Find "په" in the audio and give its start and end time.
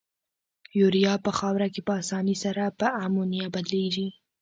1.25-1.31, 1.87-1.93, 2.79-2.87